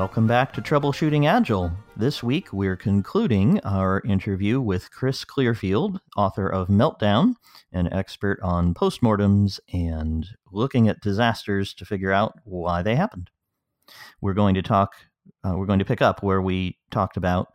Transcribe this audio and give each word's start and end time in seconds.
Welcome 0.00 0.26
back 0.26 0.54
to 0.54 0.62
Troubleshooting 0.62 1.26
Agile. 1.26 1.70
This 1.94 2.22
week 2.22 2.54
we're 2.54 2.74
concluding 2.74 3.60
our 3.64 4.00
interview 4.00 4.58
with 4.58 4.90
Chris 4.90 5.26
Clearfield, 5.26 6.00
author 6.16 6.48
of 6.48 6.68
Meltdown, 6.68 7.34
an 7.70 7.92
expert 7.92 8.40
on 8.42 8.72
postmortems 8.72 9.60
and 9.74 10.26
looking 10.50 10.88
at 10.88 11.02
disasters 11.02 11.74
to 11.74 11.84
figure 11.84 12.12
out 12.12 12.32
why 12.44 12.80
they 12.80 12.96
happened. 12.96 13.28
We're 14.22 14.32
going 14.32 14.54
to 14.54 14.62
talk, 14.62 14.94
uh, 15.44 15.52
we're 15.54 15.66
going 15.66 15.80
to 15.80 15.84
pick 15.84 16.00
up 16.00 16.22
where 16.22 16.40
we 16.40 16.78
talked 16.90 17.18
about 17.18 17.52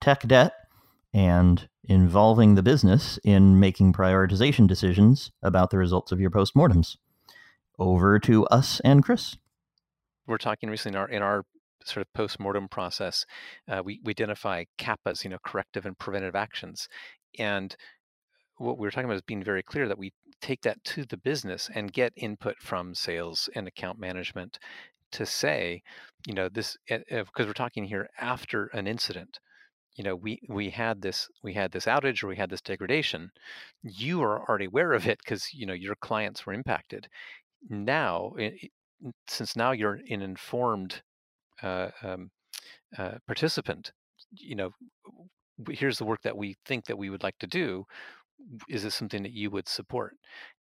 tech 0.00 0.22
debt 0.22 0.54
and 1.12 1.68
involving 1.84 2.54
the 2.54 2.62
business 2.62 3.18
in 3.24 3.60
making 3.60 3.92
prioritization 3.92 4.66
decisions 4.66 5.32
about 5.42 5.68
the 5.68 5.76
results 5.76 6.12
of 6.12 6.18
your 6.18 6.30
postmortems. 6.30 6.96
Over 7.78 8.18
to 8.20 8.46
us 8.46 8.80
and 8.80 9.04
Chris 9.04 9.36
we're 10.28 10.38
talking 10.38 10.68
recently 10.68 10.96
in 10.96 11.00
our 11.00 11.08
in 11.08 11.22
our 11.22 11.44
sort 11.88 12.06
of 12.06 12.12
post-mortem 12.12 12.68
process 12.68 13.24
uh, 13.68 13.82
we, 13.84 14.00
we 14.04 14.10
identify 14.10 14.64
CAPAs 14.78 15.24
you 15.24 15.30
know 15.30 15.38
corrective 15.44 15.86
and 15.86 15.98
preventative 15.98 16.36
actions. 16.36 16.88
And 17.38 17.74
what 18.56 18.78
we 18.78 18.86
were 18.86 18.90
talking 18.90 19.06
about 19.06 19.16
is 19.16 19.22
being 19.22 19.44
very 19.44 19.62
clear 19.62 19.88
that 19.88 19.98
we 19.98 20.12
take 20.40 20.62
that 20.62 20.82
to 20.84 21.04
the 21.04 21.16
business 21.16 21.70
and 21.74 21.92
get 21.92 22.12
input 22.16 22.56
from 22.60 22.94
sales 22.94 23.48
and 23.54 23.66
account 23.66 23.98
management 23.98 24.58
to 25.10 25.24
say 25.26 25.82
you 26.26 26.34
know 26.34 26.48
this 26.48 26.76
because 26.86 27.04
eh, 27.10 27.42
eh, 27.42 27.44
we're 27.44 27.52
talking 27.52 27.84
here 27.84 28.08
after 28.20 28.66
an 28.66 28.86
incident 28.86 29.38
you 29.96 30.04
know 30.04 30.14
we 30.14 30.40
we 30.48 30.70
had 30.70 31.02
this 31.02 31.28
we 31.42 31.54
had 31.54 31.72
this 31.72 31.86
outage 31.86 32.22
or 32.22 32.28
we 32.28 32.36
had 32.36 32.50
this 32.50 32.60
degradation. 32.60 33.30
You 33.82 34.22
are 34.22 34.48
already 34.48 34.66
aware 34.66 34.92
of 34.92 35.06
it 35.06 35.18
because 35.18 35.52
you 35.52 35.66
know 35.66 35.74
your 35.74 35.96
clients 35.96 36.46
were 36.46 36.52
impacted. 36.54 37.08
Now 37.68 38.32
eh, 38.38 38.50
since 39.26 39.56
now 39.56 39.72
you're 39.72 40.00
an 40.08 40.22
informed 40.22 41.02
um, 41.62 42.30
uh, 42.96 43.18
participant, 43.26 43.92
you 44.32 44.54
know, 44.54 44.70
here's 45.70 45.98
the 45.98 46.04
work 46.04 46.22
that 46.22 46.36
we 46.36 46.56
think 46.66 46.86
that 46.86 46.98
we 46.98 47.10
would 47.10 47.22
like 47.22 47.38
to 47.38 47.46
do. 47.46 47.84
Is 48.68 48.84
this 48.84 48.94
something 48.94 49.22
that 49.24 49.32
you 49.32 49.50
would 49.50 49.68
support? 49.68 50.14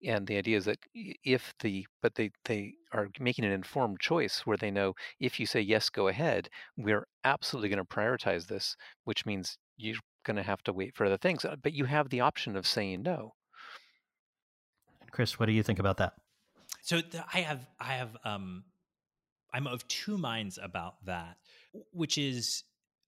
And 0.04 0.26
the 0.26 0.38
idea 0.38 0.56
is 0.56 0.64
that 0.64 0.78
if 0.94 1.52
the, 1.60 1.86
but 2.02 2.14
they, 2.14 2.30
they 2.46 2.72
are 2.92 3.08
making 3.20 3.44
an 3.44 3.52
informed 3.52 4.00
choice 4.00 4.40
where 4.44 4.56
they 4.56 4.70
know 4.70 4.94
if 5.20 5.38
you 5.38 5.46
say 5.46 5.60
yes, 5.60 5.90
go 5.90 6.08
ahead, 6.08 6.48
we're 6.76 7.06
absolutely 7.24 7.68
going 7.68 7.78
to 7.78 7.84
prioritize 7.84 8.46
this, 8.46 8.76
which 9.04 9.26
means 9.26 9.58
you're 9.76 9.98
going 10.24 10.36
to 10.36 10.42
have 10.42 10.62
to 10.62 10.72
wait 10.72 10.94
for 10.94 11.04
other 11.04 11.18
things. 11.18 11.44
Uh, 11.44 11.56
but 11.62 11.74
you 11.74 11.84
have 11.84 12.08
the 12.08 12.20
option 12.20 12.56
of 12.56 12.66
saying 12.66 13.02
no. 13.02 13.34
Chris, 15.10 15.38
what 15.38 15.46
do 15.46 15.52
you 15.52 15.62
think 15.62 15.78
about 15.78 15.98
that? 15.98 16.14
So 16.82 17.00
the, 17.00 17.24
I 17.32 17.40
have 17.40 17.66
I 17.80 17.94
have 17.94 18.16
um 18.24 18.64
I'm 19.56 19.66
of 19.66 19.88
two 19.88 20.18
minds 20.18 20.58
about 20.62 21.02
that, 21.06 21.38
which 21.92 22.18
is 22.18 22.64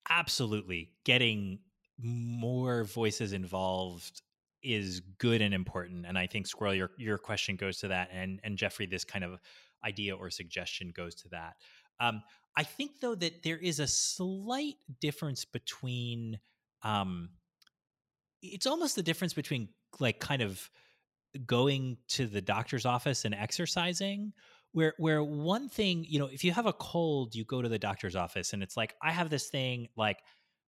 absolutely 0.09 0.89
getting 1.05 1.59
more 1.99 2.85
voices 2.85 3.33
involved 3.33 4.23
is 4.63 4.99
good 5.19 5.41
and 5.41 5.53
important. 5.53 6.07
And 6.07 6.17
I 6.17 6.25
think 6.25 6.47
Squirrel, 6.47 6.73
your 6.73 6.89
your 6.97 7.19
question 7.19 7.55
goes 7.55 7.77
to 7.79 7.89
that, 7.89 8.09
and 8.11 8.39
and 8.43 8.57
Jeffrey, 8.57 8.87
this 8.87 9.03
kind 9.03 9.23
of 9.23 9.39
idea 9.85 10.15
or 10.15 10.31
suggestion 10.31 10.91
goes 10.93 11.13
to 11.15 11.29
that. 11.29 11.53
Um, 11.99 12.23
I 12.57 12.63
think 12.63 12.99
though 12.99 13.15
that 13.15 13.43
there 13.43 13.57
is 13.57 13.79
a 13.79 13.87
slight 13.87 14.77
difference 14.99 15.45
between 15.45 16.39
um, 16.81 17.29
it's 18.41 18.65
almost 18.65 18.95
the 18.95 19.03
difference 19.03 19.33
between 19.33 19.69
like 19.99 20.19
kind 20.19 20.41
of 20.41 20.67
going 21.45 21.97
to 22.07 22.25
the 22.25 22.41
doctor's 22.41 22.87
office 22.87 23.23
and 23.23 23.35
exercising 23.35 24.33
where 24.71 24.93
where 24.97 25.23
one 25.23 25.69
thing 25.69 26.05
you 26.07 26.19
know 26.19 26.27
if 26.27 26.43
you 26.43 26.51
have 26.51 26.65
a 26.65 26.73
cold 26.73 27.33
you 27.35 27.43
go 27.45 27.61
to 27.61 27.69
the 27.69 27.79
doctor's 27.79 28.15
office 28.15 28.53
and 28.53 28.61
it's 28.61 28.77
like 28.77 28.95
i 29.01 29.11
have 29.11 29.29
this 29.29 29.49
thing 29.49 29.87
like 29.97 30.19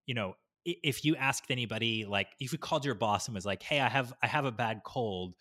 you 0.06 0.16
know 0.16 0.34
if 0.66 1.04
you 1.04 1.16
asked 1.16 1.50
anybody 1.50 2.06
like 2.06 2.28
if 2.40 2.52
you 2.52 2.58
called 2.58 2.86
your 2.86 2.96
boss 2.96 3.28
and 3.28 3.36
was 3.36 3.46
like 3.46 3.62
hey 3.64 3.80
i 3.80 3.90
have 3.90 4.14
i 4.24 4.28
have 4.28 4.46
a 4.46 4.52
bad 4.52 4.82
cold 4.84 5.36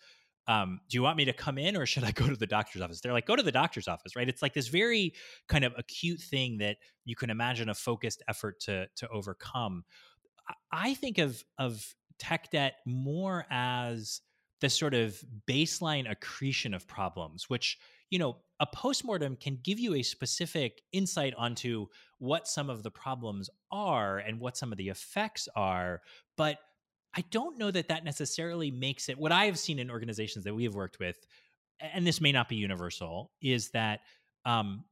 um, 0.47 0.81
do 0.89 0.97
you 0.97 1.03
want 1.03 1.17
me 1.17 1.25
to 1.25 1.33
come 1.33 1.57
in 1.57 1.77
or 1.77 1.85
should 1.85 2.03
I 2.03 2.11
go 2.11 2.27
to 2.27 2.35
the 2.35 2.47
doctor's 2.47 2.81
office? 2.81 2.99
They're 2.99 3.13
like, 3.13 3.27
go 3.27 3.35
to 3.35 3.43
the 3.43 3.51
doctor's 3.51 3.87
office, 3.87 4.15
right? 4.15 4.27
It's 4.27 4.41
like 4.41 4.53
this 4.53 4.67
very 4.67 5.13
kind 5.47 5.63
of 5.63 5.73
acute 5.77 6.19
thing 6.19 6.57
that 6.57 6.77
you 7.05 7.15
can 7.15 7.29
imagine 7.29 7.69
a 7.69 7.73
focused 7.73 8.23
effort 8.27 8.59
to 8.61 8.87
to 8.97 9.07
overcome. 9.09 9.83
I 10.71 10.95
think 10.95 11.19
of 11.19 11.43
of 11.57 11.85
tech 12.19 12.51
debt 12.51 12.75
more 12.85 13.45
as 13.49 14.21
this 14.61 14.77
sort 14.77 14.93
of 14.93 15.19
baseline 15.49 16.09
accretion 16.09 16.73
of 16.73 16.87
problems, 16.87 17.49
which, 17.49 17.79
you 18.11 18.19
know, 18.19 18.37
a 18.61 18.65
postmortem 18.67 19.35
can 19.35 19.57
give 19.63 19.79
you 19.79 19.95
a 19.95 20.03
specific 20.03 20.83
insight 20.93 21.33
onto 21.35 21.87
what 22.19 22.47
some 22.47 22.69
of 22.69 22.83
the 22.83 22.91
problems 22.91 23.49
are 23.71 24.19
and 24.19 24.39
what 24.39 24.55
some 24.55 24.71
of 24.71 24.77
the 24.77 24.89
effects 24.89 25.49
are. 25.55 26.01
But 26.37 26.59
I 27.15 27.25
don't 27.31 27.57
know 27.57 27.71
that 27.71 27.89
that 27.89 28.05
necessarily 28.05 28.69
makes 28.69 29.09
it 29.09 29.17
what 29.17 29.31
I 29.31 29.45
have 29.45 29.57
seen 29.57 29.79
in 29.79 29.89
organizations 29.89 30.45
that 30.45 30.53
we 30.53 30.63
have 30.63 30.75
worked 30.75 30.99
with, 30.99 31.17
and 31.79 32.05
this 32.05 32.21
may 32.21 32.31
not 32.31 32.47
be 32.47 32.55
universal, 32.55 33.31
is 33.41 33.71
that 33.71 34.01
um, 34.45 34.85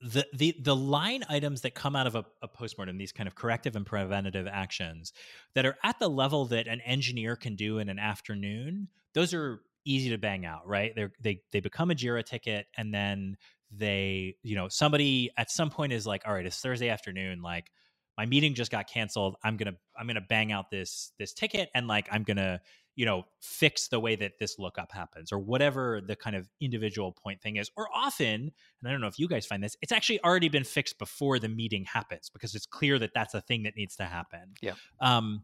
the 0.00 0.24
the 0.32 0.54
the 0.62 0.76
line 0.76 1.24
items 1.28 1.62
that 1.62 1.74
come 1.74 1.96
out 1.96 2.06
of 2.06 2.14
a, 2.14 2.24
a 2.40 2.48
postmortem, 2.48 2.98
these 2.98 3.12
kind 3.12 3.26
of 3.26 3.34
corrective 3.34 3.74
and 3.74 3.84
preventative 3.84 4.46
actions 4.46 5.12
that 5.54 5.66
are 5.66 5.76
at 5.82 5.98
the 5.98 6.08
level 6.08 6.44
that 6.46 6.68
an 6.68 6.80
engineer 6.82 7.34
can 7.34 7.56
do 7.56 7.78
in 7.78 7.88
an 7.88 7.98
afternoon, 7.98 8.88
those 9.12 9.34
are 9.34 9.60
easy 9.86 10.10
to 10.10 10.18
bang 10.18 10.44
out, 10.44 10.66
right? 10.66 10.94
They 10.94 11.08
they 11.20 11.40
they 11.52 11.60
become 11.60 11.90
a 11.90 11.94
Jira 11.94 12.24
ticket, 12.24 12.66
and 12.76 12.92
then 12.92 13.36
they, 13.70 14.36
you 14.42 14.54
know, 14.56 14.68
somebody 14.68 15.30
at 15.36 15.50
some 15.50 15.70
point 15.70 15.92
is 15.92 16.06
like, 16.06 16.22
all 16.26 16.34
right, 16.34 16.44
it's 16.44 16.60
Thursday 16.60 16.88
afternoon, 16.88 17.42
like 17.42 17.70
my 18.18 18.26
meeting 18.26 18.54
just 18.54 18.70
got 18.70 18.88
canceled. 18.88 19.36
I'm 19.42 19.56
gonna 19.56 19.74
I'm 19.98 20.06
gonna 20.06 20.20
bang 20.20 20.52
out 20.52 20.70
this 20.70 21.12
this 21.18 21.32
ticket, 21.32 21.70
and 21.74 21.86
like 21.86 22.08
I'm 22.10 22.22
gonna 22.22 22.60
you 22.96 23.04
know 23.04 23.24
fix 23.40 23.88
the 23.88 24.00
way 24.00 24.16
that 24.16 24.32
this 24.40 24.58
lookup 24.58 24.90
happens 24.90 25.30
or 25.30 25.38
whatever 25.38 26.00
the 26.04 26.16
kind 26.16 26.34
of 26.34 26.48
individual 26.60 27.12
point 27.12 27.40
thing 27.42 27.56
is 27.56 27.70
or 27.76 27.88
often 27.94 28.30
and 28.30 28.88
i 28.88 28.90
don't 28.90 29.02
know 29.02 29.06
if 29.06 29.18
you 29.18 29.28
guys 29.28 29.46
find 29.46 29.62
this 29.62 29.76
it's 29.82 29.92
actually 29.92 30.22
already 30.24 30.48
been 30.48 30.64
fixed 30.64 30.98
before 30.98 31.38
the 31.38 31.48
meeting 31.48 31.84
happens 31.84 32.30
because 32.30 32.54
it's 32.54 32.66
clear 32.66 32.98
that 32.98 33.10
that's 33.14 33.34
a 33.34 33.40
thing 33.42 33.62
that 33.62 33.76
needs 33.76 33.96
to 33.96 34.04
happen 34.04 34.54
yeah 34.62 34.72
um 35.00 35.42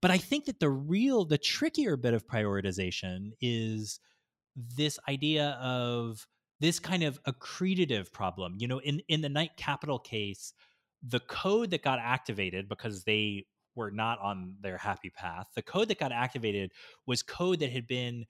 but 0.00 0.10
i 0.10 0.18
think 0.18 0.44
that 0.44 0.60
the 0.60 0.70
real 0.70 1.24
the 1.24 1.38
trickier 1.38 1.96
bit 1.96 2.14
of 2.14 2.26
prioritization 2.26 3.30
is 3.40 4.00
this 4.56 4.98
idea 5.08 5.58
of 5.60 6.26
this 6.60 6.78
kind 6.78 7.02
of 7.02 7.22
accretive 7.24 8.12
problem 8.12 8.56
you 8.58 8.68
know 8.68 8.80
in 8.80 9.00
in 9.08 9.20
the 9.20 9.28
Knight 9.28 9.56
Capital 9.56 9.98
case 9.98 10.52
the 11.02 11.20
code 11.20 11.70
that 11.70 11.82
got 11.82 11.98
activated 11.98 12.68
because 12.68 13.04
they 13.04 13.46
were 13.74 13.90
not 13.90 14.18
on 14.20 14.54
their 14.60 14.78
happy 14.78 15.10
path. 15.10 15.46
The 15.54 15.62
code 15.62 15.88
that 15.88 15.98
got 15.98 16.10
activated 16.10 16.72
was 17.06 17.22
code 17.22 17.60
that 17.60 17.70
had 17.70 17.86
been 17.86 18.24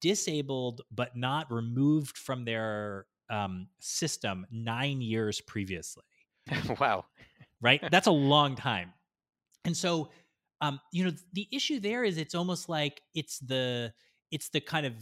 disabled 0.00 0.82
but 0.90 1.16
not 1.16 1.52
removed 1.52 2.16
from 2.16 2.44
their 2.44 3.06
um, 3.28 3.68
system 3.80 4.46
nine 4.50 5.00
years 5.00 5.40
previously. 5.40 6.04
wow. 6.80 7.04
Right? 7.60 7.82
That's 7.90 8.06
a 8.06 8.12
long 8.12 8.54
time. 8.54 8.92
And 9.64 9.76
so, 9.76 10.10
um, 10.64 10.80
you 10.92 11.04
know, 11.04 11.12
the 11.34 11.46
issue 11.52 11.78
there 11.78 12.04
is 12.04 12.16
it's 12.16 12.34
almost 12.34 12.68
like 12.68 13.02
it's 13.14 13.38
the 13.40 13.92
it's 14.30 14.48
the 14.48 14.60
kind 14.60 14.86
of 14.86 14.94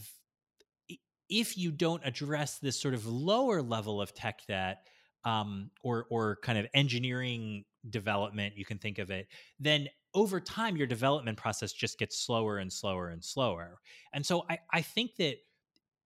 if 1.29 1.57
you 1.57 1.71
don't 1.71 2.03
address 2.05 2.59
this 2.59 2.79
sort 2.79 2.95
of 2.95 3.07
lower 3.07 3.63
level 3.63 4.03
of 4.03 4.13
tech 4.13 4.41
debt 4.49 4.87
um, 5.25 5.71
or 5.83 6.07
or 6.11 6.39
kind 6.43 6.59
of 6.59 6.67
engineering 6.75 7.65
development, 7.89 8.57
you 8.57 8.65
can 8.65 8.79
think 8.79 8.99
of 8.99 9.11
it, 9.11 9.29
then 9.61 9.89
over 10.15 10.41
time 10.41 10.77
your 10.77 10.87
development 10.87 11.39
process 11.39 11.73
just 11.73 11.99
gets 11.99 12.19
slower 12.19 12.59
and 12.59 12.73
slower 12.73 13.09
and 13.09 13.25
slower. 13.25 13.79
And 14.13 14.27
so 14.27 14.45
I, 14.51 14.59
I 14.73 14.83
think 14.83 15.17
that 15.17 15.37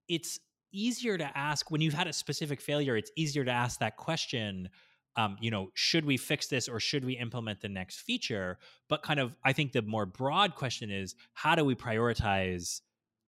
it's 0.07 0.39
easier 0.71 1.17
to 1.17 1.37
ask 1.37 1.71
when 1.71 1.81
you've 1.81 1.93
had 1.93 2.07
a 2.07 2.13
specific 2.13 2.61
failure, 2.61 2.95
it's 2.95 3.11
easier 3.17 3.43
to 3.43 3.51
ask 3.51 3.79
that 3.79 3.97
question. 3.97 4.69
Um, 5.17 5.35
you 5.41 5.51
know, 5.51 5.71
should 5.73 6.05
we 6.05 6.15
fix 6.15 6.47
this 6.47 6.69
or 6.69 6.79
should 6.79 7.03
we 7.03 7.13
implement 7.13 7.59
the 7.59 7.69
next 7.69 8.01
feature? 8.01 8.59
But 8.87 9.01
kind 9.01 9.19
of, 9.19 9.33
I 9.43 9.51
think 9.51 9.71
the 9.71 9.81
more 9.81 10.05
broad 10.05 10.55
question 10.55 10.91
is 10.91 11.15
how 11.33 11.55
do 11.55 11.65
we 11.65 11.75
prioritize? 11.75 12.81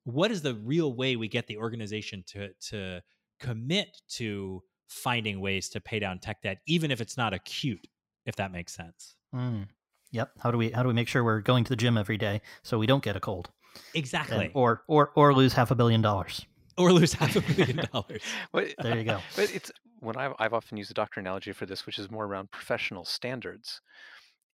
What 0.04 0.32
is 0.32 0.42
the 0.42 0.54
real 0.54 0.94
way 0.94 1.16
we 1.16 1.28
get 1.28 1.48
the 1.48 1.58
organization 1.58 2.24
to 2.28 2.50
to 2.70 3.02
commit 3.40 4.02
to 4.10 4.64
finding 4.90 5.40
ways 5.40 5.70
to 5.70 5.80
pay 5.80 6.00
down 6.00 6.20
tech 6.20 6.42
debt, 6.42 6.60
even 6.66 6.92
if 6.92 7.00
it's 7.00 7.16
not 7.16 7.34
acute, 7.34 7.88
if 8.26 8.36
that 8.36 8.52
makes 8.52 8.74
sense. 8.74 9.16
Mm. 9.34 9.68
Yep. 10.12 10.32
How 10.40 10.52
do 10.52 10.58
we 10.58 10.72
how 10.72 10.82
do 10.82 10.88
we 10.88 10.94
make 10.94 11.08
sure 11.08 11.24
we're 11.24 11.42
going 11.42 11.64
to 11.64 11.70
the 11.70 11.76
gym 11.76 11.98
every 11.98 12.18
day 12.18 12.42
so 12.64 12.80
we 12.80 12.88
don't 12.88 13.04
get 13.04 13.16
a 13.16 13.20
cold? 13.20 13.50
Exactly. 13.94 14.46
And, 14.46 14.52
or 14.56 14.84
or 14.88 15.12
or 15.16 15.34
lose 15.34 15.54
half 15.54 15.72
a 15.72 15.76
billion 15.76 16.02
dollars. 16.02 16.46
Or 16.78 16.92
lose 16.92 17.14
half 17.14 17.36
a 17.36 17.42
billion 17.42 17.88
dollars. 17.94 18.22
there 18.54 18.98
you 18.98 19.04
go. 19.04 19.20
But 19.36 19.54
it's 19.54 19.72
when 20.00 20.18
I've 20.18 20.34
I've 20.40 20.54
often 20.54 20.78
used 20.78 20.90
the 20.90 20.94
doctor 20.96 21.20
analogy 21.20 21.52
for 21.54 21.66
this, 21.66 21.86
which 21.86 22.00
is 22.00 22.12
more 22.12 22.26
around 22.26 22.52
professional 22.52 23.06
standards. 23.06 23.82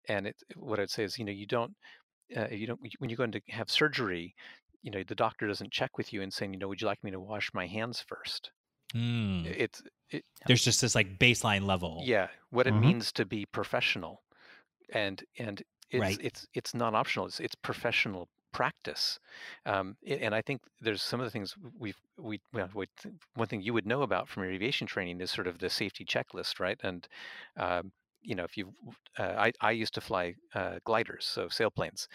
And 0.08 0.26
it 0.28 0.36
what 0.56 0.80
I'd 0.80 0.90
say 0.90 1.04
is, 1.04 1.18
you 1.18 1.24
know, 1.26 1.32
you 1.32 1.46
don't 1.46 1.76
uh, 2.36 2.48
you 2.50 2.66
don't 2.68 2.80
when 2.98 3.10
you 3.10 3.16
go 3.16 3.24
in 3.24 3.32
to 3.32 3.42
have 3.50 3.70
surgery, 3.70 4.34
you 4.82 4.90
know, 4.92 5.04
the 5.04 5.14
doctor 5.16 5.46
doesn't 5.48 5.72
check 5.72 5.98
with 5.98 6.12
you 6.12 6.22
and 6.22 6.32
saying, 6.34 6.54
you 6.54 6.60
know, 6.60 6.68
would 6.68 6.80
you 6.82 6.88
like 6.88 7.04
me 7.04 7.10
to 7.12 7.20
wash 7.20 7.52
my 7.54 7.66
hands 7.68 8.00
first? 8.02 8.52
Mm. 8.94 9.56
It's 9.64 9.82
it, 10.10 10.24
There's 10.46 10.64
just 10.64 10.80
this 10.80 10.94
like 10.94 11.18
baseline 11.18 11.64
level. 11.66 12.06
yeah, 12.06 12.28
what 12.50 12.66
it 12.66 12.74
Mhm. 12.74 12.74
means 12.74 13.12
to 13.12 13.24
be 13.24 13.46
professional, 13.46 14.24
and 14.90 15.24
and 15.38 15.62
it's 15.90 16.16
Right. 16.16 16.20
it's 16.20 16.46
it's 16.54 16.74
not 16.74 16.94
optional. 16.94 17.26
It's 17.26 17.40
it's 17.40 17.56
professional 17.56 18.30
practice, 18.54 19.20
um, 19.66 19.96
and 20.06 20.34
I 20.34 20.42
think 20.42 20.62
there's 20.80 21.02
some 21.02 21.20
of 21.20 21.26
the 21.26 21.32
things 21.32 21.54
we've 21.78 22.00
we 22.18 22.40
well, 22.54 22.70
we, 22.74 22.86
one 23.34 23.48
thing 23.48 23.62
you 23.62 23.74
would 23.74 23.86
know 23.86 24.02
about 24.02 24.28
from 24.30 24.44
your 24.44 24.52
aviation 24.52 24.86
training 24.86 25.20
is 25.20 25.30
sort 25.32 25.48
of 25.48 25.58
the 25.58 25.70
safety 25.70 26.06
checklist, 26.06 26.60
right? 26.60 26.80
And 26.84 27.06
um, 27.58 27.92
you 28.22 28.34
know, 28.36 28.44
if 28.44 28.56
you 28.56 28.72
uh, 29.18 29.34
I 29.38 29.52
I 29.60 29.72
used 29.72 29.94
to 29.94 30.00
fly 30.00 30.36
uh, 30.54 30.78
gliders, 30.86 31.26
so 31.26 31.48
sailplanes, 31.48 32.06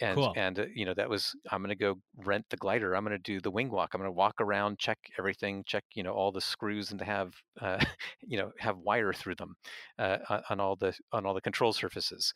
and 0.00 0.26
Cool. 0.26 0.34
and 0.34 0.58
uh, 0.58 0.66
you 0.74 0.84
know 0.86 0.94
that 0.94 1.08
was 1.08 1.34
i'm 1.50 1.60
going 1.62 1.68
to 1.68 1.74
go 1.76 1.96
rent 2.16 2.46
the 2.50 2.56
glider 2.56 2.94
i'm 2.96 3.04
going 3.04 3.12
to 3.16 3.18
do 3.18 3.40
the 3.40 3.50
wing 3.50 3.70
walk 3.70 3.90
i'm 3.92 4.00
going 4.00 4.08
to 4.08 4.12
walk 4.12 4.34
around 4.40 4.78
check 4.78 4.98
everything 5.18 5.62
check 5.66 5.84
you 5.94 6.02
know 6.02 6.12
all 6.12 6.32
the 6.32 6.40
screws 6.40 6.90
and 6.90 6.98
to 6.98 7.04
have 7.04 7.34
uh, 7.60 7.82
you 8.22 8.38
know 8.38 8.52
have 8.58 8.78
wire 8.78 9.12
through 9.12 9.34
them 9.34 9.54
uh, 9.98 10.18
on- 10.50 10.60
all 10.60 10.76
the 10.76 10.96
on 11.12 11.26
all 11.26 11.34
the 11.34 11.40
control 11.40 11.72
surfaces 11.72 12.32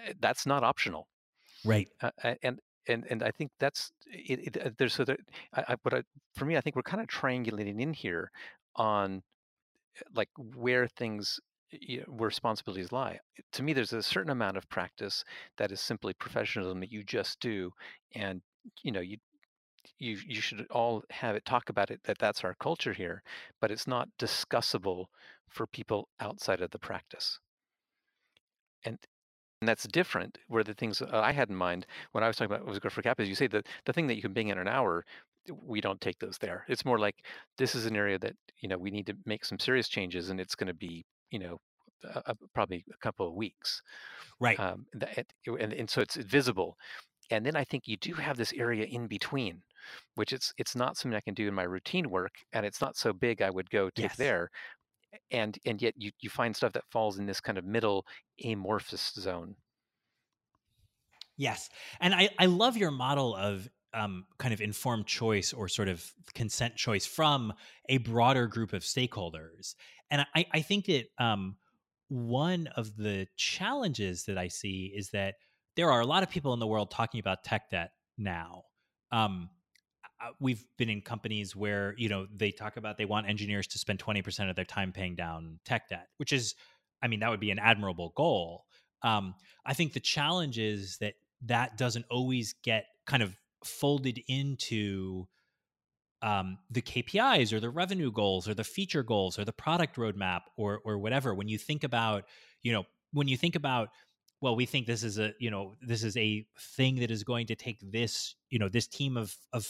Uh, 0.00 0.14
that's 0.20 0.46
not 0.46 0.64
optional 0.64 1.08
Right. 1.64 1.88
uh, 2.00 2.10
and 2.42 2.60
and 2.88 3.06
and 3.10 3.22
i 3.22 3.30
think 3.30 3.50
that's 3.60 3.92
it, 4.06 4.56
it 4.56 4.66
uh, 4.66 4.70
there's 4.78 4.94
so 4.94 5.04
that 5.04 5.20
I, 5.54 5.64
I 5.68 5.76
but 5.82 5.94
I, 5.94 6.02
for 6.34 6.44
me 6.44 6.56
i 6.56 6.60
think 6.60 6.76
we're 6.76 6.82
kind 6.82 7.00
of 7.02 7.06
triangulating 7.08 7.80
in 7.80 7.92
here 7.92 8.30
on 8.76 9.22
like 10.14 10.30
where 10.38 10.86
things 10.88 11.40
you 11.70 11.98
know, 12.00 12.04
where 12.08 12.28
responsibilities 12.28 12.92
lie. 12.92 13.18
To 13.52 13.62
me, 13.62 13.72
there's 13.72 13.92
a 13.92 14.02
certain 14.02 14.30
amount 14.30 14.56
of 14.58 14.68
practice 14.68 15.24
that 15.58 15.72
is 15.72 15.80
simply 15.80 16.14
professionalism 16.14 16.80
that 16.80 16.92
you 16.92 17.02
just 17.04 17.40
do, 17.40 17.72
and 18.14 18.42
you 18.82 18.92
know 18.92 19.00
you 19.00 19.18
you 19.98 20.18
you 20.26 20.40
should 20.40 20.66
all 20.70 21.04
have 21.10 21.36
it 21.36 21.44
talk 21.46 21.68
about 21.70 21.90
it 21.90 22.00
that 22.04 22.18
that's 22.18 22.44
our 22.44 22.54
culture 22.56 22.92
here, 22.94 23.22
but 23.60 23.70
it's 23.70 23.86
not 23.88 24.08
discussable 24.18 25.06
for 25.50 25.66
people 25.66 26.08
outside 26.20 26.60
of 26.62 26.70
the 26.72 26.78
practice. 26.78 27.40
And 28.84 28.98
and 29.62 29.68
that's 29.68 29.84
different. 29.86 30.38
Where 30.48 30.64
the 30.64 30.74
things 30.74 31.00
uh, 31.00 31.08
I 31.12 31.32
had 31.32 31.48
in 31.48 31.54
mind 31.56 31.86
when 32.12 32.24
I 32.24 32.26
was 32.26 32.36
talking 32.36 32.52
about 32.52 32.66
was 32.66 32.80
good 32.80 32.92
for 32.92 33.00
cap 33.02 33.20
is 33.20 33.28
you 33.28 33.36
say 33.36 33.46
that 33.48 33.68
the 33.86 33.92
thing 33.92 34.08
that 34.08 34.16
you 34.16 34.22
can 34.22 34.32
bring 34.32 34.48
in 34.48 34.58
an 34.58 34.66
hour, 34.68 35.04
we 35.52 35.80
don't 35.80 36.00
take 36.00 36.18
those 36.18 36.38
there. 36.38 36.64
It's 36.68 36.84
more 36.84 36.98
like 36.98 37.24
this 37.58 37.76
is 37.76 37.86
an 37.86 37.96
area 37.96 38.18
that 38.18 38.34
you 38.60 38.68
know 38.68 38.76
we 38.76 38.90
need 38.90 39.06
to 39.06 39.14
make 39.24 39.44
some 39.44 39.60
serious 39.60 39.88
changes, 39.88 40.30
and 40.30 40.40
it's 40.40 40.56
going 40.56 40.66
to 40.66 40.74
be 40.74 41.06
you 41.30 41.38
know 41.38 41.58
uh, 42.04 42.22
uh, 42.26 42.34
probably 42.54 42.84
a 42.92 42.98
couple 42.98 43.28
of 43.28 43.34
weeks. 43.34 43.82
Right. 44.40 44.60
Um, 44.60 44.86
that, 44.94 45.26
and 45.46 45.72
and 45.72 45.90
so 45.90 46.00
it's 46.02 46.16
visible. 46.16 46.76
And 47.30 47.46
then 47.46 47.56
I 47.56 47.64
think 47.64 47.88
you 47.88 47.96
do 47.96 48.14
have 48.14 48.36
this 48.38 48.52
area 48.54 48.86
in 48.86 49.08
between, 49.08 49.62
which 50.16 50.32
it's 50.32 50.52
it's 50.58 50.76
not 50.76 50.96
something 50.98 51.16
I 51.16 51.20
can 51.22 51.34
do 51.34 51.48
in 51.48 51.54
my 51.54 51.64
routine 51.64 52.10
work, 52.10 52.34
and 52.52 52.66
it's 52.66 52.80
not 52.80 52.96
so 52.96 53.12
big 53.12 53.42
I 53.42 53.50
would 53.50 53.70
go 53.70 53.90
take 53.90 54.16
Yes. 54.16 54.16
there 54.16 54.50
and 55.30 55.58
and 55.64 55.80
yet 55.80 55.94
you 55.96 56.10
you 56.20 56.30
find 56.30 56.54
stuff 56.54 56.72
that 56.72 56.84
falls 56.90 57.18
in 57.18 57.26
this 57.26 57.40
kind 57.40 57.58
of 57.58 57.64
middle 57.64 58.06
amorphous 58.44 59.12
zone. 59.14 59.56
Yes. 61.36 61.70
And 62.00 62.14
I, 62.14 62.28
I 62.38 62.46
love 62.46 62.76
your 62.76 62.90
model 62.90 63.34
of 63.34 63.68
um, 63.94 64.26
kind 64.38 64.54
of 64.54 64.60
informed 64.60 65.06
choice 65.06 65.52
or 65.52 65.68
sort 65.68 65.88
of 65.88 66.04
consent 66.34 66.76
choice 66.76 67.04
from 67.04 67.52
a 67.88 67.98
broader 67.98 68.46
group 68.46 68.72
of 68.72 68.82
stakeholders. 68.82 69.74
And 70.10 70.26
I, 70.34 70.46
I 70.52 70.60
think 70.60 70.86
that 70.86 71.06
um, 71.18 71.56
one 72.08 72.68
of 72.76 72.96
the 72.96 73.26
challenges 73.36 74.24
that 74.24 74.38
I 74.38 74.48
see 74.48 74.92
is 74.94 75.10
that 75.10 75.34
there 75.76 75.90
are 75.90 76.00
a 76.00 76.06
lot 76.06 76.22
of 76.22 76.30
people 76.30 76.52
in 76.52 76.60
the 76.60 76.66
world 76.66 76.90
talking 76.90 77.18
about 77.18 77.44
tech 77.44 77.70
debt 77.70 77.92
now. 78.18 78.64
Um, 79.10 79.50
we've 80.40 80.64
been 80.78 80.88
in 80.88 81.00
companies 81.00 81.54
where 81.56 81.94
you 81.96 82.08
know 82.08 82.26
they 82.34 82.50
talk 82.50 82.76
about 82.76 82.96
they 82.98 83.04
want 83.04 83.28
engineers 83.28 83.66
to 83.66 83.78
spend 83.78 83.98
20% 83.98 84.50
of 84.50 84.56
their 84.56 84.64
time 84.64 84.92
paying 84.92 85.14
down 85.14 85.58
tech 85.64 85.88
debt 85.88 86.08
which 86.16 86.32
is 86.32 86.54
i 87.02 87.08
mean 87.08 87.20
that 87.20 87.30
would 87.30 87.40
be 87.40 87.50
an 87.50 87.58
admirable 87.58 88.12
goal 88.16 88.64
um, 89.02 89.34
i 89.66 89.74
think 89.74 89.92
the 89.92 90.00
challenge 90.00 90.58
is 90.58 90.96
that 90.98 91.14
that 91.42 91.76
doesn't 91.76 92.04
always 92.10 92.54
get 92.62 92.86
kind 93.06 93.22
of 93.22 93.36
folded 93.64 94.20
into 94.28 95.26
um, 96.22 96.58
the 96.70 96.80
KPIs 96.80 97.52
or 97.52 97.60
the 97.60 97.70
revenue 97.70 98.12
goals 98.12 98.48
or 98.48 98.54
the 98.54 98.64
feature 98.64 99.02
goals 99.02 99.38
or 99.38 99.44
the 99.44 99.52
product 99.52 99.96
roadmap 99.96 100.42
or 100.56 100.80
or 100.84 100.98
whatever. 100.98 101.34
When 101.34 101.48
you 101.48 101.58
think 101.58 101.82
about, 101.84 102.24
you 102.62 102.72
know, 102.72 102.84
when 103.12 103.26
you 103.28 103.36
think 103.36 103.56
about, 103.56 103.88
well, 104.40 104.54
we 104.54 104.64
think 104.64 104.86
this 104.86 105.02
is 105.02 105.18
a, 105.18 105.32
you 105.40 105.50
know, 105.50 105.74
this 105.82 106.04
is 106.04 106.16
a 106.16 106.46
thing 106.76 106.96
that 107.00 107.10
is 107.10 107.24
going 107.24 107.48
to 107.48 107.56
take 107.56 107.78
this, 107.82 108.36
you 108.50 108.60
know, 108.60 108.68
this 108.68 108.86
team 108.86 109.16
of 109.16 109.36
of 109.52 109.68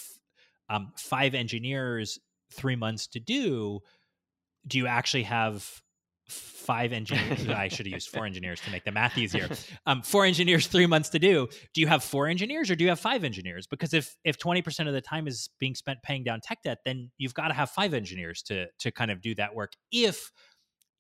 um, 0.73 0.93
five 0.97 1.35
engineers 1.35 2.19
three 2.53 2.77
months 2.77 3.07
to 3.09 3.21
do. 3.21 3.81
Do 4.67 4.79
you 4.79 4.87
actually 4.87 5.25
have 5.25 5.83
five 6.29 6.93
engineers? 6.93 7.47
I 7.49 7.69
should 7.69 7.87
have 7.87 7.93
used 7.93 8.09
four 8.09 8.25
engineers 8.25 8.61
to 8.63 8.71
make 8.71 8.85
the 8.85 8.93
math 8.93 9.19
easier. 9.19 9.49
Um, 9.85 10.03
four 10.03 10.25
engineers, 10.25 10.69
three 10.69 10.87
months 10.87 11.09
to 11.11 11.19
do. 11.19 11.49
Do 11.75 11.81
you 11.81 11.89
have 11.89 12.05
four 12.05 12.29
engineers 12.29 12.71
or 12.71 12.77
do 12.77 12.85
you 12.85 12.91
have 12.91 13.01
five 13.01 13.25
engineers? 13.25 13.67
Because 13.67 13.93
if 13.93 14.17
if 14.25 14.39
twenty 14.39 14.63
percent 14.63 14.89
of 14.89 14.95
the 14.95 15.01
time 15.01 15.27
is 15.27 15.51
being 15.59 15.75
spent 15.75 16.03
paying 16.03 16.23
down 16.23 16.41
tech 16.41 16.63
debt, 16.63 16.79
then 16.85 17.11
you've 17.19 17.35
got 17.35 17.49
to 17.49 17.55
have 17.55 17.71
five 17.71 17.93
engineers 17.93 18.43
to 18.43 18.67
to 18.79 18.93
kind 18.93 19.11
of 19.11 19.21
do 19.21 19.35
that 19.35 19.57
work. 19.57 19.73
If 19.91 20.31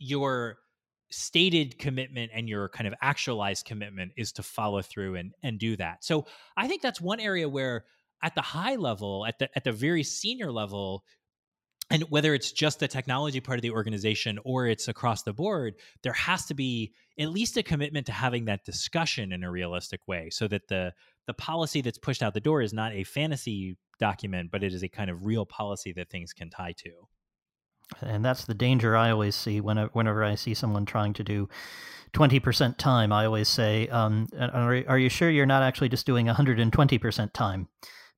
your 0.00 0.56
stated 1.10 1.78
commitment 1.78 2.32
and 2.34 2.48
your 2.48 2.68
kind 2.70 2.88
of 2.88 2.94
actualized 3.00 3.66
commitment 3.66 4.12
is 4.16 4.32
to 4.32 4.42
follow 4.42 4.82
through 4.82 5.14
and 5.14 5.32
and 5.44 5.60
do 5.60 5.76
that. 5.76 6.04
So 6.04 6.26
I 6.56 6.66
think 6.66 6.82
that's 6.82 7.00
one 7.00 7.20
area 7.20 7.48
where 7.48 7.84
at 8.22 8.34
the 8.34 8.42
high 8.42 8.76
level, 8.76 9.26
at 9.26 9.38
the 9.38 9.48
at 9.56 9.64
the 9.64 9.72
very 9.72 10.02
senior 10.02 10.52
level, 10.52 11.04
and 11.90 12.04
whether 12.04 12.34
it's 12.34 12.52
just 12.52 12.80
the 12.80 12.88
technology 12.88 13.40
part 13.40 13.58
of 13.58 13.62
the 13.62 13.70
organization 13.70 14.38
or 14.44 14.66
it's 14.66 14.88
across 14.88 15.22
the 15.22 15.32
board 15.32 15.74
there 16.02 16.12
has 16.12 16.46
to 16.46 16.54
be 16.54 16.92
at 17.18 17.28
least 17.28 17.56
a 17.56 17.62
commitment 17.62 18.06
to 18.06 18.12
having 18.12 18.46
that 18.46 18.64
discussion 18.64 19.32
in 19.32 19.44
a 19.44 19.50
realistic 19.50 20.00
way 20.08 20.30
so 20.30 20.48
that 20.48 20.66
the 20.68 20.92
the 21.26 21.34
policy 21.34 21.80
that's 21.80 21.98
pushed 21.98 22.22
out 22.22 22.34
the 22.34 22.40
door 22.40 22.62
is 22.62 22.72
not 22.72 22.92
a 22.92 23.04
fantasy 23.04 23.76
document 23.98 24.50
but 24.50 24.64
it 24.64 24.72
is 24.72 24.82
a 24.82 24.88
kind 24.88 25.10
of 25.10 25.26
real 25.26 25.44
policy 25.44 25.92
that 25.92 26.10
things 26.10 26.32
can 26.32 26.48
tie 26.50 26.72
to 26.72 26.90
And 28.00 28.24
that's 28.24 28.46
the 28.46 28.54
danger 28.54 28.96
I 28.96 29.10
always 29.10 29.34
see 29.34 29.60
whenever, 29.60 29.90
whenever 29.92 30.24
I 30.24 30.34
see 30.34 30.54
someone 30.54 30.86
trying 30.86 31.12
to 31.14 31.24
do 31.24 31.48
20% 32.14 32.78
time. 32.78 33.12
I 33.12 33.26
always 33.26 33.48
say, 33.48 33.88
um, 33.88 34.28
are, 34.38 34.82
are 34.88 34.98
you 34.98 35.08
sure 35.08 35.30
you're 35.30 35.46
not 35.46 35.62
actually 35.62 35.90
just 35.90 36.06
doing 36.06 36.26
120% 36.26 37.32
time? 37.32 37.68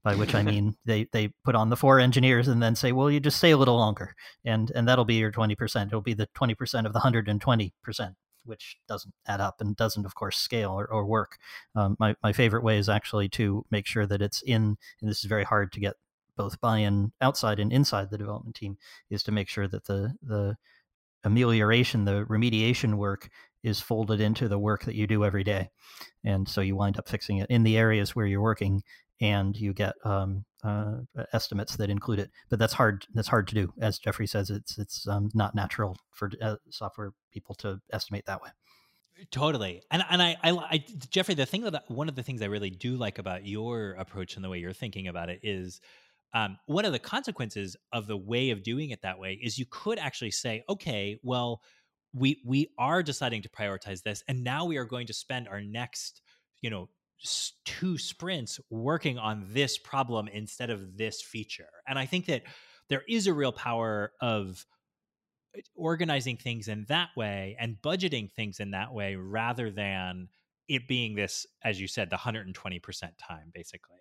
By 0.04 0.14
which 0.14 0.34
I 0.34 0.42
mean 0.44 0.76
they, 0.84 1.08
they 1.12 1.32
put 1.44 1.54
on 1.54 1.70
the 1.70 1.76
four 1.76 1.99
engineers 1.99 2.46
and 2.46 2.62
then 2.62 2.76
say, 2.76 2.92
well, 2.92 3.11
you 3.11 3.18
just 3.18 3.38
stay 3.38 3.50
a 3.50 3.56
little 3.56 3.76
longer, 3.76 4.14
and 4.44 4.70
and 4.75 4.87
that'll 4.87 5.04
be 5.04 5.14
your 5.14 5.32
20%. 5.32 5.87
It'll 5.87 6.00
be 6.00 6.14
the 6.14 6.28
20% 6.37 6.87
of 6.87 6.92
the 6.92 7.00
120%, 7.00 8.14
which 8.44 8.76
doesn't 8.87 9.14
add 9.26 9.40
up 9.40 9.61
and 9.61 9.75
doesn't, 9.75 10.06
of 10.06 10.14
course, 10.14 10.37
scale 10.37 10.70
or, 10.70 10.87
or 10.87 11.06
work. 11.06 11.38
Um, 11.75 11.96
my, 11.99 12.14
my 12.23 12.32
favorite 12.32 12.62
way 12.62 12.78
is 12.78 12.88
actually 12.88 13.28
to 13.30 13.64
make 13.70 13.87
sure 13.87 14.06
that 14.06 14.23
it's 14.23 14.42
in, 14.42 14.76
and 15.00 15.11
this 15.11 15.18
is 15.18 15.25
very 15.25 15.44
hard 15.44 15.73
to 15.73 15.80
get 15.80 15.94
both 16.37 16.61
buy-in 16.61 17.12
outside 17.20 17.61
and 17.61 17.73
inside 17.73 18.11
the 18.11 18.18
development 18.18 18.56
team, 18.56 18.76
is 19.11 19.23
to 19.23 19.32
make 19.32 19.49
sure 19.49 19.68
that 19.68 19.84
the 19.87 20.14
the 20.23 20.56
amelioration, 21.25 22.04
the 22.04 22.25
remediation 22.28 22.94
work 22.96 23.30
is 23.62 23.80
folded 23.80 24.20
into 24.20 24.46
the 24.46 24.58
work 24.58 24.84
that 24.84 24.94
you 24.94 25.06
do 25.06 25.25
every 25.25 25.44
day, 25.44 25.70
and 26.23 26.49
so 26.49 26.61
you 26.61 26.76
wind 26.76 26.99
up 26.99 27.08
fixing 27.08 27.38
it 27.38 27.49
in 27.49 27.62
the 27.62 27.78
areas 27.78 28.14
where 28.14 28.26
you're 28.26 28.42
working, 28.42 28.82
and 29.21 29.56
you 29.56 29.73
get 29.73 29.94
um, 30.04 30.44
uh, 30.62 30.97
estimates 31.33 31.76
that 31.76 31.90
include 31.90 32.18
it. 32.18 32.30
But 32.50 32.59
that's 32.59 32.73
hard. 32.73 33.06
That's 33.14 33.28
hard 33.28 33.49
to 33.49 33.54
do, 33.54 33.73
as 33.80 33.99
Jeffrey 33.99 34.26
says. 34.26 34.50
It's 34.50 34.78
it's 34.78 35.06
um, 35.06 35.30
not 35.35 35.54
natural 35.54 35.97
for 36.12 36.30
uh, 36.42 36.56
software 36.71 37.12
people 37.33 37.54
to 37.56 37.80
estimate 37.92 38.26
that 38.26 38.42
way. 38.42 38.50
Totally, 39.30 39.83
and 39.90 40.02
and 40.11 40.21
I, 40.21 40.37
I, 40.42 40.50
I, 40.50 40.85
Jeffrey, 41.09 41.35
the 41.35 41.47
thing 41.47 41.62
that 41.62 41.88
one 41.88 42.09
of 42.09 42.16
the 42.16 42.23
things 42.23 42.42
I 42.42 42.47
really 42.47 42.71
do 42.71 42.97
like 42.97 43.18
about 43.18 43.47
your 43.47 43.92
approach 43.92 44.35
and 44.35 44.44
the 44.44 44.49
way 44.49 44.59
you're 44.59 44.73
thinking 44.73 45.06
about 45.06 45.28
it 45.30 45.38
is, 45.44 45.80
um, 46.33 46.59
one 46.66 46.85
of 46.85 46.92
the 46.92 46.99
consequences 46.99 47.76
of 47.92 48.09
the 48.09 48.16
way 48.16 48.50
of 48.50 48.64
doing 48.64 48.90
it 48.90 49.02
that 49.02 49.21
way 49.21 49.38
is 49.40 49.56
you 49.56 49.66
could 49.71 50.00
actually 50.00 50.33
say, 50.33 50.64
okay, 50.68 51.21
well, 51.23 51.62
we 52.12 52.40
we 52.44 52.71
are 52.76 53.04
deciding 53.04 53.42
to 53.42 53.49
prioritize 53.49 54.02
this, 54.02 54.25
and 54.26 54.42
now 54.42 54.64
we 54.64 54.78
are 54.78 54.85
going 54.85 55.06
to 55.06 55.14
spend 55.14 55.47
our 55.47 55.61
next, 55.61 56.21
you 56.61 56.71
know, 56.71 56.88
two 57.64 57.99
sprints 57.99 58.61
working 58.71 59.18
on 59.18 59.47
this 59.50 59.78
problem 59.78 60.28
instead 60.28 60.71
of 60.71 60.97
this 60.97 61.23
feature, 61.23 61.71
and 61.87 61.99
I 61.99 62.06
think 62.06 62.26
that 62.26 62.42
there 62.88 63.02
is 63.09 63.26
a 63.26 63.35
real 63.35 63.52
power 63.52 64.12
of 64.21 64.66
uh, 65.56 65.61
organizing 65.75 66.37
things 66.37 66.68
in 66.68 66.85
that 66.88 67.09
way 67.16 67.56
and 67.59 67.76
budgeting 67.83 68.30
things 68.30 68.61
in 68.61 68.73
that 68.73 68.92
way 68.92 69.16
rather 69.16 69.71
than 69.71 70.28
it 70.68 70.88
being 70.88 71.14
this 71.14 71.47
as 71.62 71.80
you 71.80 71.87
said 71.87 72.09
the 72.09 72.16
120% 72.16 72.52
time 73.18 73.50
basically 73.52 73.99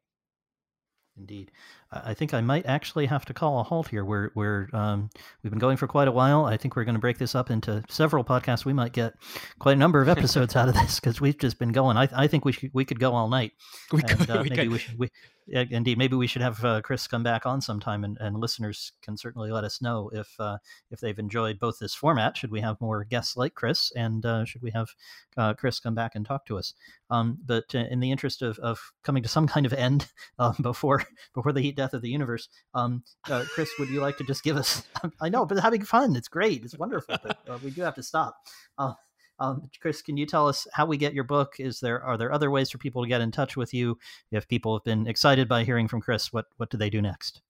Indeed, 1.16 1.52
I 1.92 2.16
think 2.16 2.34
I 2.34 2.42
might 2.42 2.66
actually 2.66 3.06
have 3.06 3.24
to 3.26 3.36
call 3.36 3.60
a 3.60 3.64
halt 3.64 3.90
here. 3.90 4.04
We're 4.04 4.32
we're 4.34 4.68
um, 4.74 5.12
we've 5.44 5.52
been 5.52 5.60
going 5.60 5.78
for 5.78 5.88
quite 5.88 6.08
a 6.08 6.12
while. 6.12 6.46
I 6.46 6.58
think 6.58 6.76
we're 6.76 6.86
going 6.86 6.96
to 6.96 7.00
break 7.02 7.20
this 7.20 7.36
up 7.36 7.52
into 7.52 7.84
several 7.88 8.24
podcasts. 8.24 8.66
We 8.66 8.74
might 8.74 8.94
get 8.94 9.14
quite 9.60 9.74
a 9.74 9.80
number 9.80 10.02
of 10.02 10.10
episodes 10.10 10.56
out 10.56 10.70
of 10.70 10.74
this 10.74 11.00
because 11.00 11.22
we've 11.22 11.38
just 11.38 11.60
been 11.60 11.72
going. 11.72 11.98
I 11.98 12.10
I 12.16 12.28
think 12.28 12.46
we 12.46 12.52
should 12.52 12.72
we 12.74 12.84
could 12.84 13.00
go 13.00 13.14
all 13.14 13.30
night. 13.30 13.52
we 13.92 14.02
And, 14.02 14.10
could, 14.10 14.30
uh, 14.30 14.40
we 14.42 14.50
maybe 14.50 14.56
could. 14.64 14.72
we 14.72 14.80
should 14.80 14.98
we, 14.98 15.12
yeah, 15.46 15.66
indeed. 15.70 15.98
Maybe 15.98 16.16
we 16.16 16.26
should 16.26 16.42
have 16.42 16.64
uh, 16.66 16.82
Chris 16.82 17.06
come 17.06 17.22
back 17.22 17.46
on 17.46 17.62
sometime, 17.62 18.04
and, 18.04 18.18
and 18.20 18.40
listeners 18.40 18.94
can 19.02 19.16
certainly 19.18 19.52
let 19.52 19.64
us 19.64 19.82
know 19.82 20.10
if 20.14 20.34
uh, 20.40 20.58
if 20.90 21.00
they've 21.00 21.20
enjoyed 21.20 21.60
both 21.60 21.78
this 21.80 21.94
format. 21.94 22.38
Should 22.38 22.52
we 22.52 22.62
have 22.62 22.82
more 22.82 23.04
guests 23.04 23.38
like 23.38 23.54
Chris, 23.54 23.92
and 23.96 24.26
uh, 24.26 24.46
should 24.46 24.62
we 24.64 24.72
have 24.72 24.90
uh, 25.38 25.54
Chris 25.54 25.80
come 25.80 25.94
back 25.96 26.16
and 26.16 26.26
talk 26.26 26.46
to 26.48 26.58
us? 26.58 26.74
Um, 27.10 27.38
but 27.46 27.76
uh, 27.76 27.86
in 27.92 28.00
the 28.00 28.12
interest 28.12 28.42
of, 28.42 28.58
of 28.60 28.94
coming 29.04 29.22
to 29.22 29.30
some 29.30 29.48
kind 29.48 29.66
of 29.66 29.74
end 29.74 30.12
um, 30.40 30.56
before 31.04 31.14
before 31.44 31.54
the 31.54 31.62
heat 31.62 31.76
death 31.76 31.94
of 31.94 32.02
the 32.02 32.10
universe, 32.10 32.48
um, 32.74 33.04
uh, 33.30 33.44
Chris, 33.54 33.70
would 33.80 33.90
you 33.90 34.00
like 34.00 34.18
to 34.18 34.24
just 34.24 34.44
give 34.44 34.56
us? 34.56 34.84
I 35.22 35.30
know, 35.30 35.46
but 35.46 35.60
having 35.60 35.84
fun, 35.84 36.16
it's 36.16 36.28
great, 36.28 36.64
it's 36.64 36.78
wonderful, 36.78 37.18
but 37.22 37.62
we 37.62 37.72
do 37.72 37.82
have 37.82 37.96
to 37.96 38.04
stop. 38.04 38.38
Um, 39.40 39.70
Chris, 39.82 40.02
can 40.02 40.16
you 40.16 40.26
tell 40.26 40.48
us 40.48 40.68
how 40.74 40.86
we 40.86 40.96
get 40.96 41.14
your 41.14 41.24
book? 41.24 41.56
Is 41.60 41.80
there 41.80 42.02
are 42.02 42.18
there 42.18 42.32
other 42.32 42.50
ways 42.50 42.70
for 42.70 42.78
people 42.78 43.02
to 43.02 43.10
get 43.10 43.22
in 43.22 43.32
touch 43.32 43.58
with 43.58 43.74
you? 43.74 43.98
If 44.32 44.48
people 44.48 44.76
have 44.78 44.84
been 44.84 45.08
excited 45.08 45.50
by 45.50 45.64
hearing 45.64 45.88
from 45.88 46.02
Chris, 46.02 46.32
what 46.32 46.46
what 46.58 46.70
do 46.70 46.78
they 46.78 46.90
do 46.90 47.02
next? 47.02 47.42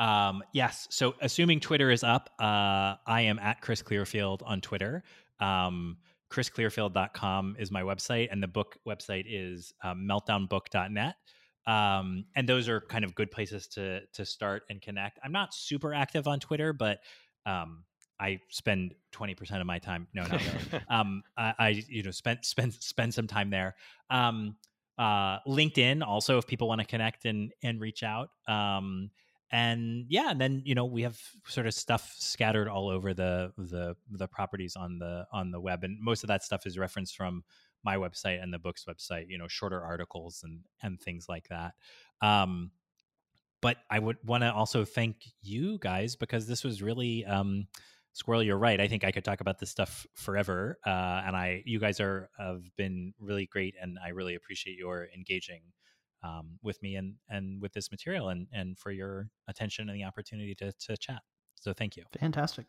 Um, 0.00 0.42
yes. 0.52 0.86
So, 0.90 1.14
assuming 1.20 1.60
Twitter 1.60 1.90
is 1.90 2.04
up, 2.04 2.30
uh, 2.38 2.94
I 3.06 3.22
am 3.22 3.38
at 3.40 3.60
Chris 3.60 3.82
Clearfield 3.82 4.42
on 4.46 4.60
Twitter. 4.60 5.02
Um, 5.40 5.98
ChrisClearfield.com 6.30 7.56
is 7.58 7.70
my 7.70 7.82
website, 7.82 8.28
and 8.30 8.42
the 8.42 8.48
book 8.48 8.76
website 8.86 9.24
is 9.26 9.72
um, 9.82 10.06
meltdownbook.net. 10.08 11.14
Um, 11.68 12.24
and 12.34 12.48
those 12.48 12.68
are 12.68 12.80
kind 12.80 13.04
of 13.04 13.14
good 13.14 13.30
places 13.30 13.68
to 13.68 14.00
to 14.14 14.24
start 14.24 14.62
and 14.70 14.80
connect. 14.80 15.18
I'm 15.22 15.32
not 15.32 15.54
super 15.54 15.92
active 15.92 16.26
on 16.26 16.40
Twitter, 16.40 16.72
but 16.72 17.00
um, 17.44 17.84
I 18.20 18.40
spend 18.48 18.94
20% 19.12 19.60
of 19.60 19.66
my 19.66 19.78
time. 19.78 20.08
No, 20.12 20.22
not 20.22 20.32
really. 20.32 20.84
um, 20.88 21.22
I, 21.36 21.54
I, 21.58 21.68
you 21.88 22.02
know, 22.02 22.10
spend, 22.10 22.40
spend, 22.42 22.74
spend 22.74 23.14
some 23.14 23.26
time 23.26 23.50
there. 23.50 23.76
Um, 24.10 24.56
uh, 24.98 25.38
LinkedIn 25.46 26.02
also, 26.04 26.38
if 26.38 26.46
people 26.46 26.66
want 26.68 26.80
to 26.80 26.86
connect 26.86 27.24
and, 27.24 27.52
and 27.62 27.80
reach 27.80 28.02
out. 28.02 28.30
Um, 28.48 29.10
and 29.50 30.04
yeah, 30.08 30.30
and 30.30 30.40
then, 30.40 30.62
you 30.64 30.74
know, 30.74 30.84
we 30.84 31.02
have 31.02 31.18
sort 31.46 31.66
of 31.66 31.74
stuff 31.74 32.14
scattered 32.18 32.68
all 32.68 32.88
over 32.88 33.14
the, 33.14 33.52
the, 33.56 33.96
the 34.10 34.26
properties 34.26 34.76
on 34.76 34.98
the, 34.98 35.26
on 35.32 35.52
the 35.52 35.60
web. 35.60 35.84
And 35.84 35.98
most 36.00 36.24
of 36.24 36.28
that 36.28 36.42
stuff 36.42 36.66
is 36.66 36.76
referenced 36.76 37.16
from 37.16 37.44
my 37.88 37.96
website 37.96 38.42
and 38.42 38.52
the 38.52 38.58
book's 38.66 38.84
website, 38.84 39.26
you 39.32 39.38
know, 39.38 39.48
shorter 39.48 39.80
articles 39.82 40.42
and, 40.44 40.60
and 40.82 41.00
things 41.00 41.24
like 41.28 41.46
that. 41.48 41.72
Um, 42.20 42.70
but 43.60 43.76
I 43.90 43.98
would 43.98 44.18
want 44.24 44.42
to 44.42 44.52
also 44.52 44.84
thank 44.84 45.16
you 45.42 45.78
guys 45.78 46.16
because 46.16 46.46
this 46.46 46.62
was 46.64 46.82
really, 46.82 47.24
um, 47.24 47.66
Squirrel, 48.18 48.42
you're 48.42 48.58
right. 48.58 48.80
I 48.80 48.88
think 48.88 49.04
I 49.04 49.12
could 49.12 49.24
talk 49.24 49.40
about 49.40 49.58
this 49.60 49.70
stuff 49.70 50.04
forever. 50.14 50.78
Uh, 50.84 51.22
and 51.26 51.36
I, 51.36 51.62
you 51.64 51.78
guys 51.78 52.00
are 52.00 52.30
have 52.36 52.62
been 52.76 53.14
really 53.20 53.46
great, 53.46 53.74
and 53.80 53.96
I 54.04 54.08
really 54.08 54.34
appreciate 54.34 54.76
your 54.76 55.06
engaging 55.14 55.62
um, 56.24 56.58
with 56.62 56.82
me 56.82 56.96
and 56.96 57.14
and 57.28 57.62
with 57.62 57.72
this 57.72 57.92
material, 57.92 58.30
and 58.30 58.48
and 58.52 58.76
for 58.76 58.90
your 58.90 59.30
attention 59.46 59.88
and 59.88 59.96
the 59.96 60.04
opportunity 60.04 60.54
to 60.56 60.72
to 60.86 60.96
chat. 60.96 61.22
So 61.54 61.72
thank 61.72 61.96
you. 61.96 62.04
Fantastic. 62.18 62.66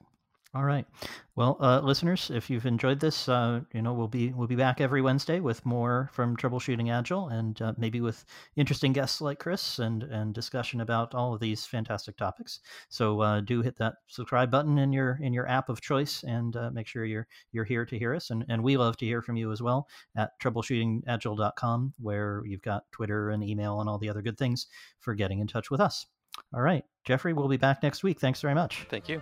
All 0.56 0.64
right. 0.64 0.88
Well, 1.36 1.58
uh, 1.60 1.80
listeners, 1.82 2.32
if 2.34 2.50
you've 2.50 2.66
enjoyed 2.66 3.00
this, 3.00 3.30
uh, 3.30 3.62
you 3.72 3.84
know 3.84 3.94
we'll 3.94 4.08
be 4.08 4.34
we'll 4.34 4.48
be 4.48 4.56
back 4.56 4.82
every 4.82 5.00
Wednesday 5.00 5.40
with 5.40 5.64
more 5.64 6.10
from 6.12 6.36
Troubleshooting 6.36 6.92
Agile, 6.92 7.28
and 7.28 7.62
uh, 7.62 7.74
maybe 7.78 8.02
with 8.02 8.26
interesting 8.56 8.92
guests 8.92 9.22
like 9.22 9.38
Chris 9.38 9.78
and 9.78 10.02
and 10.02 10.34
discussion 10.34 10.82
about 10.82 11.14
all 11.14 11.36
of 11.36 11.40
these 11.40 11.68
fantastic 11.68 12.18
topics. 12.18 12.62
So 12.90 13.22
uh, 13.22 13.42
do 13.42 13.62
hit 13.62 13.78
that 13.78 13.98
subscribe 14.08 14.50
button 14.50 14.80
in 14.80 14.92
your 14.92 15.20
in 15.22 15.34
your 15.34 15.48
app 15.48 15.70
of 15.70 15.82
choice, 15.82 16.24
and 16.24 16.56
uh, 16.56 16.72
make 16.72 16.88
sure 16.88 17.06
you're 17.06 17.28
you're 17.52 17.64
here 17.64 17.86
to 17.86 18.00
hear 18.00 18.16
us. 18.16 18.32
And 18.32 18.44
and 18.50 18.64
we 18.64 18.76
love 18.76 18.98
to 18.98 19.06
hear 19.06 19.22
from 19.22 19.38
you 19.38 19.52
as 19.52 19.62
well 19.62 19.88
at 20.18 20.32
troubleshootingagile.com, 20.42 21.94
where 22.00 22.42
you've 22.48 22.64
got 22.64 22.92
Twitter 22.92 23.30
and 23.30 23.44
email 23.44 23.82
and 23.82 23.90
all 23.90 24.00
the 24.00 24.10
other 24.10 24.24
good 24.24 24.40
things 24.40 24.66
for 24.98 25.14
getting 25.14 25.42
in 25.42 25.48
touch 25.48 25.70
with 25.70 25.80
us. 25.80 26.08
All 26.56 26.62
right, 26.62 26.84
Jeffrey, 27.04 27.34
we'll 27.34 27.48
be 27.48 27.58
back 27.58 27.84
next 27.84 28.02
week. 28.02 28.20
Thanks 28.20 28.42
very 28.42 28.56
much. 28.56 28.88
Thank 28.90 29.08
you. 29.10 29.22